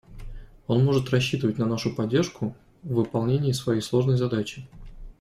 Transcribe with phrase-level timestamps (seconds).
[0.65, 4.65] Он может рассчитывать на нашу поддержку в выполнении своей сложной задачи.